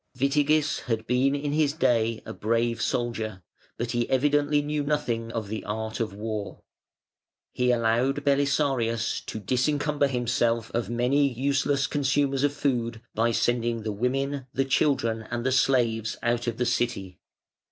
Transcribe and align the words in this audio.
Witigis 0.19 0.79
had 0.85 1.05
been 1.05 1.35
in 1.35 1.51
his 1.51 1.73
day 1.73 2.23
a 2.25 2.33
brave 2.33 2.81
soldier, 2.81 3.43
but 3.77 3.91
he 3.91 4.09
evidently 4.09 4.63
knew 4.63 4.81
nothing 4.83 5.31
of 5.31 5.47
the 5.47 5.63
art 5.63 5.99
of 5.99 6.11
war. 6.11 6.63
He 7.53 7.69
allowed 7.69 8.23
Belisarius 8.25 9.21
to 9.27 9.39
disencumber 9.39 10.07
himself 10.07 10.71
of 10.73 10.89
many 10.89 11.31
useless 11.31 11.85
consumers 11.85 12.43
of 12.43 12.51
food 12.51 13.01
by 13.13 13.31
sending 13.31 13.83
the 13.83 13.91
women, 13.91 14.47
the 14.51 14.65
children, 14.65 15.27
and 15.29 15.45
the 15.45 15.51
slaves 15.51 16.17
out 16.23 16.47
of 16.47 16.57
the 16.57 16.65
City. 16.65 17.19